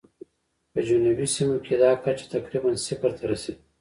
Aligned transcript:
په 0.71 0.79
جنوبي 0.87 1.27
سیمو 1.35 1.57
کې 1.65 1.73
دا 1.83 1.91
کچه 2.03 2.25
تقریباً 2.35 2.71
صفر 2.85 3.11
ته 3.17 3.23
رسېده. 3.31 3.61